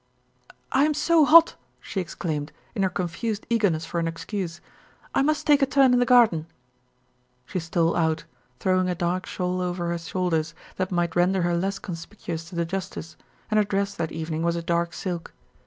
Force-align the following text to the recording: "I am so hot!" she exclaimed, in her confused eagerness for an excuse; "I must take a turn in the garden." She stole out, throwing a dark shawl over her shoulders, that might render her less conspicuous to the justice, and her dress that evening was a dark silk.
"I 0.71 0.85
am 0.85 0.95
so 0.95 1.25
hot!" 1.25 1.53
she 1.79 2.01
exclaimed, 2.01 2.51
in 2.73 2.81
her 2.81 2.89
confused 2.89 3.45
eagerness 3.51 3.85
for 3.85 3.99
an 3.99 4.07
excuse; 4.07 4.59
"I 5.13 5.21
must 5.21 5.45
take 5.45 5.61
a 5.61 5.67
turn 5.67 5.93
in 5.93 5.99
the 5.99 6.07
garden." 6.07 6.47
She 7.45 7.59
stole 7.59 7.95
out, 7.95 8.23
throwing 8.59 8.89
a 8.89 8.95
dark 8.95 9.27
shawl 9.27 9.61
over 9.61 9.89
her 9.89 9.99
shoulders, 9.99 10.55
that 10.77 10.91
might 10.91 11.15
render 11.15 11.43
her 11.43 11.55
less 11.55 11.77
conspicuous 11.77 12.45
to 12.45 12.55
the 12.55 12.65
justice, 12.65 13.15
and 13.51 13.59
her 13.59 13.63
dress 13.63 13.93
that 13.93 14.11
evening 14.11 14.41
was 14.41 14.55
a 14.55 14.63
dark 14.63 14.95
silk. 14.95 15.33